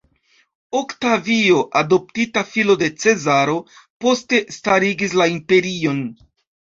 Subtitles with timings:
[0.77, 3.59] Oktavio, adoptita filo de Cezaro,
[4.07, 6.03] poste starigis la imperion.